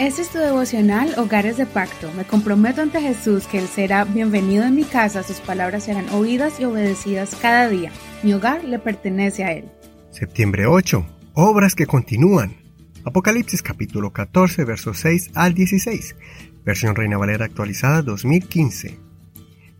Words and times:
Este 0.00 0.22
es 0.22 0.30
tu 0.30 0.38
devocional 0.38 1.12
Hogares 1.18 1.58
de 1.58 1.66
Pacto. 1.66 2.10
Me 2.16 2.24
comprometo 2.24 2.80
ante 2.80 3.02
Jesús 3.02 3.46
que 3.46 3.58
Él 3.58 3.68
será 3.68 4.04
bienvenido 4.04 4.64
en 4.64 4.74
mi 4.74 4.84
casa, 4.84 5.22
sus 5.22 5.40
palabras 5.40 5.84
serán 5.84 6.08
oídas 6.08 6.58
y 6.58 6.64
obedecidas 6.64 7.34
cada 7.34 7.68
día. 7.68 7.92
Mi 8.22 8.32
hogar 8.32 8.64
le 8.64 8.78
pertenece 8.78 9.44
a 9.44 9.52
Él. 9.52 9.66
Septiembre 10.10 10.64
8. 10.64 11.04
Obras 11.34 11.74
que 11.74 11.84
continúan. 11.84 12.56
Apocalipsis 13.04 13.60
capítulo 13.60 14.10
14, 14.10 14.64
versos 14.64 14.96
6 15.00 15.32
al 15.34 15.52
16. 15.52 16.16
Versión 16.64 16.96
Reina 16.96 17.18
Valera 17.18 17.44
actualizada 17.44 18.00
2015. 18.00 18.98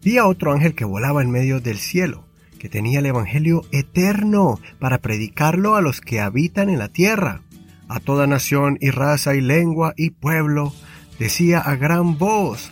Vi 0.04 0.18
a 0.18 0.26
otro 0.26 0.52
ángel 0.52 0.74
que 0.74 0.84
volaba 0.84 1.22
en 1.22 1.30
medio 1.30 1.60
del 1.60 1.78
cielo, 1.78 2.26
que 2.58 2.68
tenía 2.68 2.98
el 2.98 3.06
Evangelio 3.06 3.62
eterno 3.72 4.60
para 4.78 4.98
predicarlo 4.98 5.76
a 5.76 5.80
los 5.80 6.02
que 6.02 6.20
habitan 6.20 6.68
en 6.68 6.78
la 6.78 6.90
tierra 6.90 7.40
a 7.90 7.98
toda 7.98 8.28
nación 8.28 8.78
y 8.80 8.90
raza 8.90 9.34
y 9.34 9.40
lengua 9.40 9.94
y 9.96 10.10
pueblo, 10.10 10.72
decía 11.18 11.58
a 11.58 11.74
gran 11.74 12.18
voz, 12.18 12.70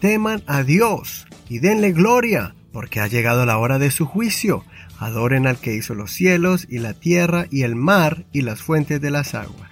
teman 0.00 0.42
a 0.46 0.62
Dios 0.62 1.26
y 1.50 1.58
denle 1.58 1.92
gloria, 1.92 2.54
porque 2.72 3.00
ha 3.00 3.06
llegado 3.06 3.44
la 3.44 3.58
hora 3.58 3.78
de 3.78 3.90
su 3.90 4.06
juicio. 4.06 4.64
Adoren 4.98 5.46
al 5.46 5.58
que 5.58 5.74
hizo 5.74 5.94
los 5.94 6.12
cielos 6.12 6.66
y 6.70 6.78
la 6.78 6.94
tierra 6.94 7.46
y 7.50 7.62
el 7.62 7.76
mar 7.76 8.24
y 8.32 8.40
las 8.40 8.62
fuentes 8.62 9.02
de 9.02 9.10
las 9.10 9.34
aguas. 9.34 9.70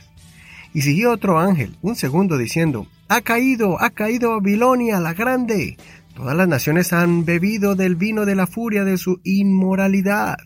Y 0.75 0.83
siguió 0.83 1.11
otro 1.11 1.39
ángel, 1.39 1.75
un 1.81 1.97
segundo, 1.97 2.37
diciendo, 2.37 2.87
Ha 3.09 3.23
caído, 3.23 3.81
ha 3.81 3.91
caído 3.91 4.33
Babilonia 4.33 5.01
la 5.01 5.15
grande. 5.15 5.79
Todas 6.15 6.37
las 6.37 6.49
naciones 6.49 6.93
han 6.93 7.25
bebido 7.25 7.77
del 7.77 7.97
vino 7.97 8.27
de 8.27 8.35
la 8.35 8.47
furia 8.47 8.85
de 8.85 8.99
su 8.99 9.23
inmoralidad. 9.25 10.37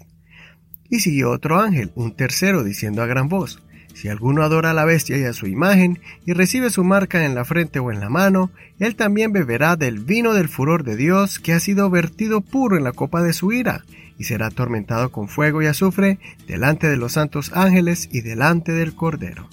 Y 0.89 1.01
siguió 1.01 1.33
otro 1.33 1.59
ángel, 1.59 1.91
un 1.97 2.15
tercero, 2.15 2.63
diciendo 2.63 3.03
a 3.03 3.07
gran 3.07 3.29
voz, 3.29 3.61
si 3.97 4.09
alguno 4.09 4.43
adora 4.43 4.73
a 4.73 4.75
la 4.75 4.85
bestia 4.85 5.17
y 5.17 5.25
a 5.25 5.33
su 5.33 5.47
imagen, 5.47 6.01
y 6.27 6.35
recibe 6.35 6.69
su 6.69 6.85
marca 6.85 7.25
en 7.25 7.35
la 7.35 7.47
frente 7.47 7.79
o 7.79 7.91
en 7.91 7.99
la 7.99 8.11
mano, 8.11 8.51
él 8.79 8.95
también 8.95 9.33
beberá 9.33 9.77
del 9.77 10.01
vino 10.01 10.35
del 10.35 10.51
furor 10.51 10.85
de 10.85 10.97
Dios, 10.97 11.39
que 11.39 11.55
ha 11.55 11.61
sido 11.61 11.89
vertido 11.89 12.43
puro 12.43 12.77
en 12.77 12.85
la 12.85 12.93
copa 12.93 13.23
de 13.23 13.33
su 13.33 13.55
ira, 13.55 13.87
y 14.19 14.25
será 14.25 14.49
atormentado 14.49 15.11
con 15.11 15.29
fuego 15.29 15.63
y 15.63 15.67
azufre 15.67 16.19
delante 16.47 16.91
de 16.91 16.99
los 16.99 17.13
santos 17.13 17.53
ángeles 17.55 18.11
y 18.13 18.21
delante 18.21 18.73
del 18.73 18.95
Cordero. 18.95 19.49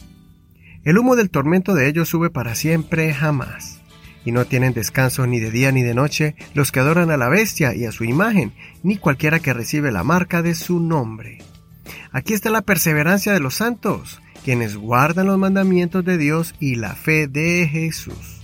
El 0.83 0.97
humo 0.97 1.15
del 1.15 1.29
tormento 1.29 1.73
de 1.73 1.87
ellos 1.87 2.09
sube 2.09 2.29
para 2.29 2.53
siempre 2.53 3.13
jamás. 3.13 3.79
Y 4.25 4.33
no 4.33 4.43
tienen 4.43 4.73
descanso 4.73 5.25
ni 5.25 5.39
de 5.39 5.51
día 5.51 5.71
ni 5.71 5.83
de 5.83 5.93
noche 5.93 6.35
los 6.53 6.73
que 6.73 6.81
adoran 6.81 7.11
a 7.11 7.17
la 7.17 7.29
bestia 7.29 7.73
y 7.75 7.85
a 7.85 7.93
su 7.93 8.03
imagen, 8.03 8.51
ni 8.83 8.97
cualquiera 8.97 9.39
que 9.39 9.53
recibe 9.53 9.89
la 9.89 10.03
marca 10.03 10.41
de 10.41 10.53
su 10.53 10.81
nombre. 10.81 11.39
Aquí 12.11 12.33
está 12.33 12.49
la 12.49 12.61
perseverancia 12.61 13.31
de 13.31 13.39
los 13.39 13.55
santos, 13.55 14.21
quienes 14.43 14.75
guardan 14.75 15.27
los 15.27 15.39
mandamientos 15.39 16.03
de 16.03 16.17
Dios 16.17 16.53
y 16.59 16.75
la 16.75 16.95
fe 16.95 17.27
de 17.27 17.67
Jesús. 17.67 18.41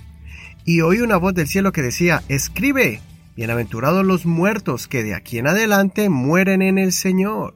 Y 0.65 0.81
oí 0.81 1.01
una 1.01 1.17
voz 1.17 1.33
del 1.33 1.47
cielo 1.47 1.71
que 1.71 1.81
decía, 1.81 2.23
escribe, 2.29 3.01
bienaventurados 3.35 4.05
los 4.05 4.25
muertos 4.25 4.87
que 4.87 5.03
de 5.03 5.13
aquí 5.13 5.37
en 5.37 5.47
adelante 5.47 6.09
mueren 6.09 6.61
en 6.61 6.77
el 6.77 6.91
Señor. 6.91 7.55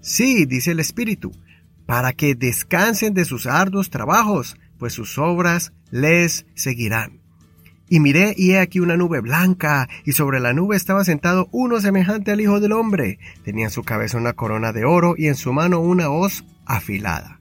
Sí, 0.00 0.46
dice 0.46 0.72
el 0.72 0.80
Espíritu, 0.80 1.32
para 1.86 2.12
que 2.12 2.34
descansen 2.34 3.14
de 3.14 3.24
sus 3.24 3.46
arduos 3.46 3.90
trabajos, 3.90 4.56
pues 4.78 4.92
sus 4.92 5.18
obras 5.18 5.72
les 5.90 6.46
seguirán. 6.54 7.20
Y 7.88 8.00
miré 8.00 8.34
y 8.36 8.52
he 8.52 8.58
aquí 8.58 8.80
una 8.80 8.96
nube 8.96 9.20
blanca, 9.20 9.88
y 10.04 10.12
sobre 10.12 10.40
la 10.40 10.52
nube 10.52 10.76
estaba 10.76 11.04
sentado 11.04 11.48
uno 11.52 11.80
semejante 11.80 12.32
al 12.32 12.40
Hijo 12.40 12.58
del 12.58 12.72
Hombre. 12.72 13.20
Tenía 13.44 13.66
en 13.66 13.70
su 13.70 13.84
cabeza 13.84 14.18
una 14.18 14.32
corona 14.32 14.72
de 14.72 14.84
oro 14.84 15.14
y 15.16 15.28
en 15.28 15.36
su 15.36 15.52
mano 15.52 15.78
una 15.78 16.10
hoz 16.10 16.44
afilada. 16.64 17.35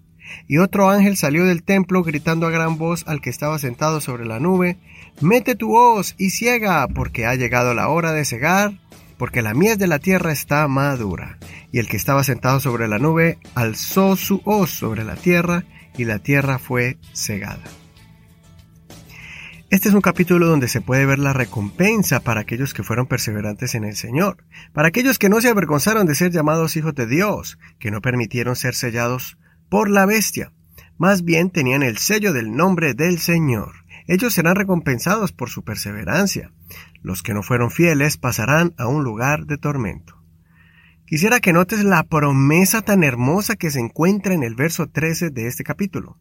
Y 0.47 0.57
otro 0.57 0.89
ángel 0.89 1.17
salió 1.17 1.45
del 1.45 1.63
templo 1.63 2.03
gritando 2.03 2.47
a 2.47 2.51
gran 2.51 2.77
voz 2.77 3.03
al 3.07 3.21
que 3.21 3.29
estaba 3.29 3.59
sentado 3.59 4.01
sobre 4.01 4.25
la 4.25 4.39
nube, 4.39 4.77
Mete 5.21 5.55
tu 5.55 5.75
hoz 5.75 6.13
y 6.17 6.31
ciega, 6.31 6.85
porque 6.89 7.25
ha 7.25 7.35
llegado 7.35 7.73
la 7.73 7.87
hora 7.87 8.11
de 8.11 8.25
cegar, 8.25 8.73
porque 9.17 9.41
la 9.41 9.53
mies 9.53 9.77
de 9.77 9.87
la 9.87 9.99
tierra 9.99 10.33
está 10.33 10.67
madura. 10.67 11.37
Y 11.71 11.79
el 11.79 11.87
que 11.87 11.95
estaba 11.95 12.23
sentado 12.25 12.59
sobre 12.59 12.89
la 12.89 12.99
nube 12.99 13.37
alzó 13.53 14.17
su 14.17 14.41
hoz 14.43 14.71
sobre 14.71 15.05
la 15.05 15.15
tierra, 15.15 15.63
y 15.97 16.03
la 16.03 16.19
tierra 16.19 16.59
fue 16.59 16.97
cegada. 17.13 17.63
Este 19.69 19.89
es 19.89 19.95
un 19.95 20.01
capítulo 20.01 20.47
donde 20.47 20.67
se 20.67 20.81
puede 20.81 21.05
ver 21.05 21.19
la 21.19 21.33
recompensa 21.33 22.19
para 22.19 22.41
aquellos 22.41 22.73
que 22.73 22.83
fueron 22.83 23.07
perseverantes 23.07 23.73
en 23.73 23.83
el 23.83 23.95
Señor, 23.95 24.43
para 24.73 24.89
aquellos 24.89 25.17
que 25.17 25.29
no 25.29 25.41
se 25.41 25.49
avergonzaron 25.49 26.05
de 26.05 26.15
ser 26.15 26.31
llamados 26.31 26.75
hijos 26.75 26.93
de 26.93 27.07
Dios, 27.07 27.57
que 27.79 27.91
no 27.91 28.01
permitieron 28.01 28.55
ser 28.55 28.75
sellados 28.75 29.37
por 29.75 29.89
la 29.89 30.05
bestia. 30.05 30.53
Más 30.97 31.25
bien 31.25 31.49
tenían 31.49 31.83
el 31.83 31.97
sello 31.97 32.31
del 32.31 32.55
nombre 32.55 32.93
del 32.93 33.19
Señor. 33.19 33.73
Ellos 34.07 34.33
serán 34.33 34.55
recompensados 34.55 35.33
por 35.33 35.49
su 35.49 35.65
perseverancia. 35.65 36.53
Los 37.01 37.21
que 37.21 37.33
no 37.33 37.43
fueron 37.43 37.71
fieles 37.71 38.15
pasarán 38.15 38.73
a 38.77 38.87
un 38.87 39.03
lugar 39.03 39.47
de 39.47 39.57
tormento. 39.57 40.15
Quisiera 41.05 41.41
que 41.41 41.51
notes 41.51 41.83
la 41.83 42.03
promesa 42.03 42.83
tan 42.83 43.03
hermosa 43.03 43.57
que 43.57 43.69
se 43.69 43.81
encuentra 43.81 44.33
en 44.33 44.43
el 44.43 44.55
verso 44.55 44.87
13 44.87 45.31
de 45.31 45.47
este 45.47 45.65
capítulo. 45.65 46.17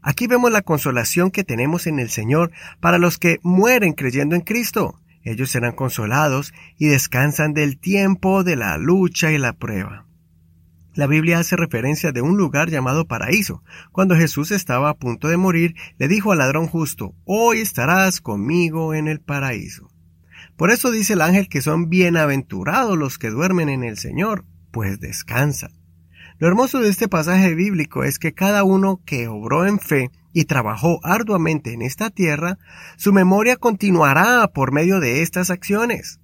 Aquí 0.00 0.28
vemos 0.28 0.52
la 0.52 0.62
consolación 0.62 1.32
que 1.32 1.42
tenemos 1.42 1.88
en 1.88 1.98
el 1.98 2.08
Señor 2.08 2.52
para 2.78 2.98
los 2.98 3.18
que 3.18 3.40
mueren 3.42 3.94
creyendo 3.94 4.36
en 4.36 4.42
Cristo. 4.42 5.00
Ellos 5.24 5.50
serán 5.50 5.72
consolados 5.72 6.54
y 6.78 6.86
descansan 6.86 7.52
del 7.52 7.80
tiempo 7.80 8.44
de 8.44 8.54
la 8.54 8.78
lucha 8.78 9.32
y 9.32 9.38
la 9.38 9.54
prueba. 9.54 10.05
La 10.96 11.06
Biblia 11.06 11.38
hace 11.38 11.56
referencia 11.56 12.10
de 12.10 12.22
un 12.22 12.38
lugar 12.38 12.70
llamado 12.70 13.06
paraíso. 13.06 13.62
Cuando 13.92 14.16
Jesús 14.16 14.50
estaba 14.50 14.88
a 14.88 14.94
punto 14.94 15.28
de 15.28 15.36
morir, 15.36 15.74
le 15.98 16.08
dijo 16.08 16.32
al 16.32 16.38
ladrón 16.38 16.68
justo, 16.68 17.14
Hoy 17.26 17.60
estarás 17.60 18.22
conmigo 18.22 18.94
en 18.94 19.06
el 19.06 19.20
paraíso. 19.20 19.90
Por 20.56 20.70
eso 20.70 20.90
dice 20.90 21.12
el 21.12 21.20
ángel 21.20 21.50
que 21.50 21.60
son 21.60 21.90
bienaventurados 21.90 22.96
los 22.96 23.18
que 23.18 23.28
duermen 23.28 23.68
en 23.68 23.84
el 23.84 23.98
Señor, 23.98 24.46
pues 24.70 24.98
descansan. 24.98 25.72
Lo 26.38 26.48
hermoso 26.48 26.80
de 26.80 26.88
este 26.88 27.08
pasaje 27.08 27.54
bíblico 27.54 28.02
es 28.02 28.18
que 28.18 28.32
cada 28.32 28.64
uno 28.64 29.02
que 29.04 29.28
obró 29.28 29.66
en 29.66 29.78
fe 29.78 30.10
y 30.32 30.46
trabajó 30.46 31.00
arduamente 31.02 31.74
en 31.74 31.82
esta 31.82 32.08
tierra, 32.08 32.56
su 32.96 33.12
memoria 33.12 33.56
continuará 33.56 34.48
por 34.48 34.72
medio 34.72 34.98
de 35.00 35.20
estas 35.20 35.50
acciones. 35.50 36.20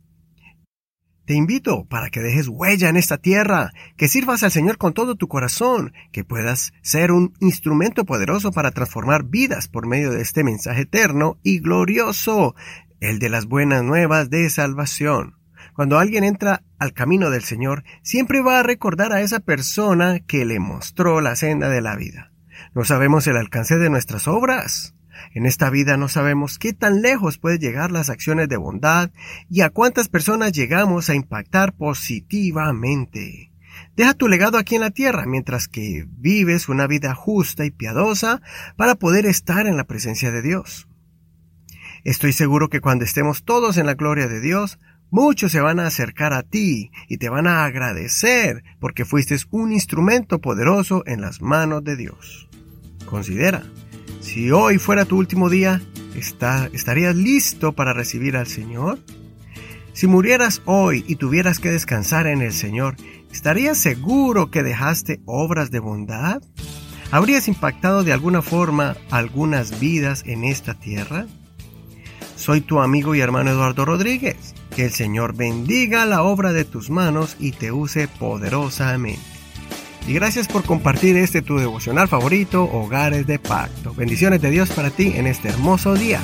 Te 1.24 1.34
invito 1.34 1.84
para 1.84 2.10
que 2.10 2.20
dejes 2.20 2.48
huella 2.48 2.88
en 2.88 2.96
esta 2.96 3.16
tierra, 3.16 3.70
que 3.96 4.08
sirvas 4.08 4.42
al 4.42 4.50
Señor 4.50 4.76
con 4.76 4.92
todo 4.92 5.14
tu 5.14 5.28
corazón, 5.28 5.92
que 6.10 6.24
puedas 6.24 6.72
ser 6.82 7.12
un 7.12 7.34
instrumento 7.38 8.04
poderoso 8.04 8.50
para 8.50 8.72
transformar 8.72 9.24
vidas 9.24 9.68
por 9.68 9.86
medio 9.86 10.10
de 10.10 10.20
este 10.20 10.42
mensaje 10.42 10.82
eterno 10.82 11.38
y 11.44 11.60
glorioso, 11.60 12.56
el 12.98 13.20
de 13.20 13.28
las 13.28 13.46
buenas 13.46 13.84
nuevas 13.84 14.30
de 14.30 14.50
salvación. 14.50 15.36
Cuando 15.74 16.00
alguien 16.00 16.24
entra 16.24 16.64
al 16.80 16.92
camino 16.92 17.30
del 17.30 17.44
Señor, 17.44 17.84
siempre 18.02 18.40
va 18.40 18.58
a 18.58 18.64
recordar 18.64 19.12
a 19.12 19.20
esa 19.20 19.38
persona 19.38 20.18
que 20.18 20.44
le 20.44 20.58
mostró 20.58 21.20
la 21.20 21.36
senda 21.36 21.68
de 21.68 21.80
la 21.80 21.94
vida. 21.94 22.32
No 22.74 22.84
sabemos 22.84 23.28
el 23.28 23.36
alcance 23.36 23.78
de 23.78 23.90
nuestras 23.90 24.26
obras, 24.26 24.94
en 25.34 25.46
esta 25.46 25.70
vida 25.70 25.96
no 25.96 26.08
sabemos 26.08 26.58
qué 26.58 26.72
tan 26.72 27.02
lejos 27.02 27.38
pueden 27.38 27.60
llegar 27.60 27.90
las 27.90 28.10
acciones 28.10 28.48
de 28.48 28.56
bondad 28.56 29.10
y 29.48 29.60
a 29.62 29.70
cuántas 29.70 30.08
personas 30.08 30.52
llegamos 30.52 31.10
a 31.10 31.14
impactar 31.14 31.72
positivamente. 31.74 33.52
Deja 33.96 34.14
tu 34.14 34.28
legado 34.28 34.58
aquí 34.58 34.74
en 34.76 34.82
la 34.82 34.90
tierra 34.90 35.24
mientras 35.26 35.68
que 35.68 36.06
vives 36.08 36.68
una 36.68 36.86
vida 36.86 37.14
justa 37.14 37.64
y 37.64 37.70
piadosa 37.70 38.40
para 38.76 38.94
poder 38.94 39.26
estar 39.26 39.66
en 39.66 39.76
la 39.76 39.84
presencia 39.84 40.30
de 40.30 40.42
Dios. 40.42 40.88
Estoy 42.04 42.32
seguro 42.32 42.68
que 42.68 42.80
cuando 42.80 43.04
estemos 43.04 43.44
todos 43.44 43.76
en 43.76 43.86
la 43.86 43.94
gloria 43.94 44.26
de 44.26 44.40
Dios, 44.40 44.78
muchos 45.10 45.52
se 45.52 45.60
van 45.60 45.78
a 45.78 45.86
acercar 45.86 46.32
a 46.32 46.42
ti 46.42 46.90
y 47.08 47.18
te 47.18 47.28
van 47.28 47.46
a 47.46 47.64
agradecer 47.64 48.64
porque 48.80 49.04
fuiste 49.04 49.36
un 49.50 49.72
instrumento 49.72 50.40
poderoso 50.40 51.04
en 51.06 51.20
las 51.20 51.42
manos 51.42 51.84
de 51.84 51.96
Dios. 51.96 52.48
Considera, 53.04 53.62
si 54.32 54.50
hoy 54.50 54.78
fuera 54.78 55.04
tu 55.04 55.18
último 55.18 55.50
día, 55.50 55.82
¿estarías 56.14 57.14
listo 57.14 57.72
para 57.72 57.92
recibir 57.92 58.38
al 58.38 58.46
Señor? 58.46 58.98
Si 59.92 60.06
murieras 60.06 60.62
hoy 60.64 61.04
y 61.06 61.16
tuvieras 61.16 61.58
que 61.58 61.70
descansar 61.70 62.26
en 62.26 62.40
el 62.40 62.54
Señor, 62.54 62.96
¿estarías 63.30 63.76
seguro 63.76 64.50
que 64.50 64.62
dejaste 64.62 65.20
obras 65.26 65.70
de 65.70 65.80
bondad? 65.80 66.40
¿Habrías 67.10 67.46
impactado 67.46 68.04
de 68.04 68.14
alguna 68.14 68.40
forma 68.40 68.96
algunas 69.10 69.78
vidas 69.78 70.22
en 70.24 70.44
esta 70.44 70.72
tierra? 70.72 71.26
Soy 72.34 72.62
tu 72.62 72.80
amigo 72.80 73.14
y 73.14 73.20
hermano 73.20 73.50
Eduardo 73.50 73.84
Rodríguez. 73.84 74.54
Que 74.74 74.86
el 74.86 74.92
Señor 74.92 75.36
bendiga 75.36 76.06
la 76.06 76.22
obra 76.22 76.54
de 76.54 76.64
tus 76.64 76.88
manos 76.88 77.36
y 77.38 77.52
te 77.52 77.70
use 77.70 78.08
poderosamente. 78.08 79.31
Y 80.06 80.14
gracias 80.14 80.48
por 80.48 80.64
compartir 80.64 81.16
este 81.16 81.42
tu 81.42 81.58
devocional 81.58 82.08
favorito, 82.08 82.64
Hogares 82.64 83.26
de 83.26 83.38
Pacto. 83.38 83.94
Bendiciones 83.94 84.42
de 84.42 84.50
Dios 84.50 84.70
para 84.70 84.90
ti 84.90 85.12
en 85.14 85.26
este 85.26 85.48
hermoso 85.48 85.94
día. 85.94 86.20